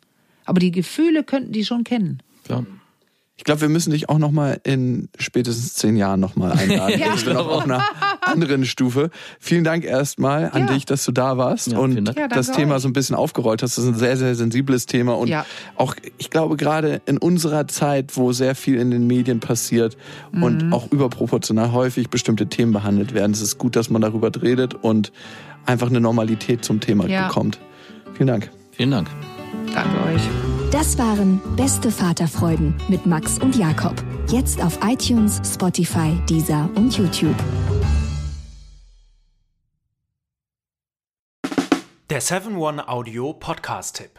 [0.44, 2.18] Aber die Gefühle könnten die schon kennen.
[2.44, 2.66] Klar.
[3.42, 6.94] Ich glaube, wir müssen dich auch noch mal in spätestens zehn Jahren noch mal einladen.
[7.00, 7.10] Ja.
[7.10, 7.82] Das wird auch auf einer
[8.20, 9.10] anderen Stufe.
[9.40, 10.74] Vielen Dank erstmal an Ja.
[10.74, 12.82] dich, dass du da warst Ja, und das Thema euch.
[12.82, 13.76] so ein bisschen aufgerollt hast.
[13.76, 15.44] Das ist ein sehr, sehr sensibles Thema und Ja.
[15.74, 19.96] auch, ich glaube, gerade in unserer Zeit, wo sehr viel in den Medien passiert
[20.30, 20.42] Mhm.
[20.44, 24.74] und auch überproportional häufig bestimmte Themen behandelt werden, es ist gut, dass man darüber redet
[24.74, 25.10] und
[25.66, 27.26] einfach eine Normalität zum Thema Ja.
[27.26, 27.58] bekommt.
[28.14, 28.50] Vielen Dank.
[28.70, 29.08] Vielen Dank.
[29.74, 30.51] Danke euch.
[30.72, 33.92] Das waren Beste Vaterfreuden mit Max und Jakob.
[34.28, 37.36] Jetzt auf iTunes, Spotify, Deezer und YouTube.
[42.08, 44.18] Der 7-One Audio Podcast-Tipp.